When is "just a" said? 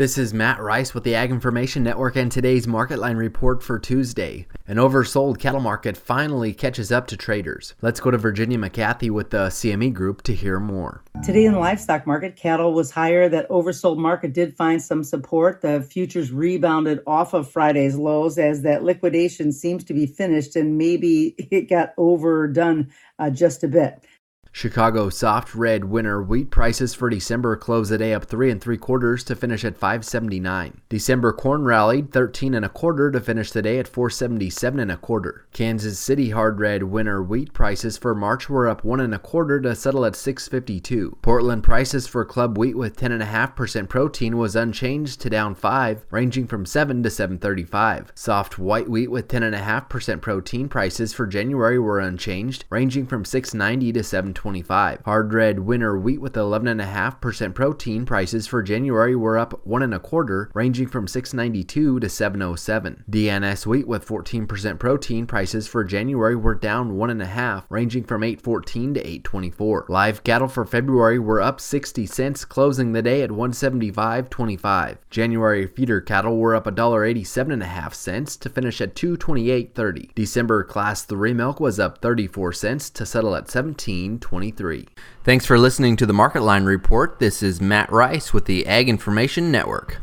23.28-23.68